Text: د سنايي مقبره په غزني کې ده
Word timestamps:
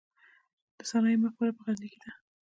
د 0.77 0.79
سنايي 0.91 1.17
مقبره 1.23 1.51
په 1.55 1.61
غزني 1.65 1.87
کې 1.93 1.99
ده 2.03 2.11